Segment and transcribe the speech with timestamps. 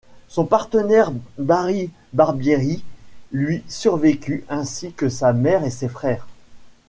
[0.29, 2.83] Son partenaire Barry Barbieri
[3.31, 6.25] lui survécut, ainsi que sa mère et ses frères.